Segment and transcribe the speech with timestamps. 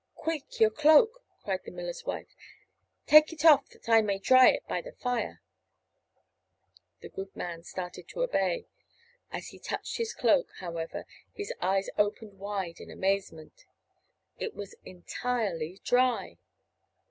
[0.15, 2.35] "Quick, your cloak!" cried the miller's wife.
[3.05, 5.43] "Take it off that I may dry it by the fire!"
[7.01, 8.65] The good man started to obey.
[9.31, 13.67] As he touched his cloak, however, his eyes opened wide in amazement.
[14.39, 16.39] It was entirely dry.